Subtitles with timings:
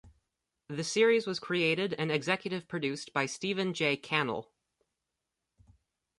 [0.67, 3.95] The series was created and executive produced by Stephen J.
[3.97, 4.51] Cannell.